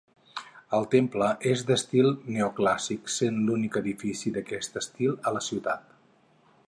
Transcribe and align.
El 0.77 0.85
temple 0.93 1.27
és 1.49 1.65
d'estil 1.67 2.09
neoclàssic, 2.37 3.13
sent 3.17 3.37
l'únic 3.51 3.77
edifici 3.83 4.35
d'aquest 4.39 4.81
estil 4.83 5.15
a 5.31 5.35
la 5.37 5.45
ciutat. 5.51 5.87